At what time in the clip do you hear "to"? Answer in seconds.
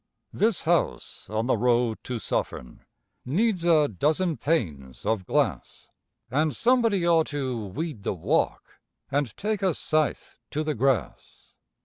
2.05-2.17, 7.27-7.67, 10.49-10.63